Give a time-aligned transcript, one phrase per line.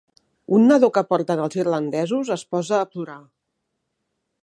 [0.59, 3.23] Un nadó que porten els irlandesos es posa a plorar.